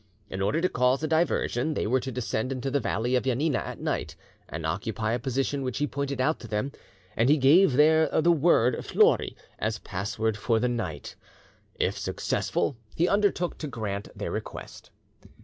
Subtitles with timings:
[0.31, 3.59] In order to cause a diversion, they were to descend into the valley of Janina
[3.59, 4.15] at night,
[4.49, 6.71] and occupy a position which he pointed out to them,
[7.15, 11.15] and he gave their the word "flouri" as password for the night.
[11.75, 14.89] If successful, he undertook to grant their request.